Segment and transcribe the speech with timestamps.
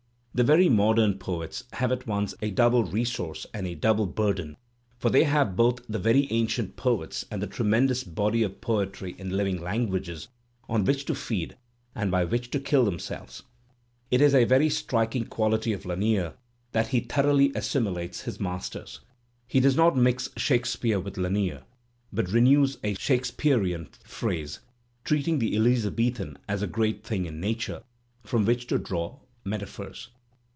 [0.33, 4.55] The very modem poets have at once a double resource and a double burden,
[4.97, 9.29] for they have both the very ancient poets and the tremendous body of poetry in
[9.31, 10.29] hving languages,
[10.69, 11.57] on which to feed
[11.93, 13.43] and by which to kill themselves.
[14.09, 16.35] It is a very striking quaUty of Lanier
[16.71, 19.01] that he thoroughly assimilates his masters.
[19.47, 21.63] He does not mix Shakespeare with Lanier
[22.13, 24.61] but renews a Shakespearian phrase,
[25.03, 27.83] treating the Elizabethan as a great thing iQ nature
[28.23, 30.07] from which to draw metaphors.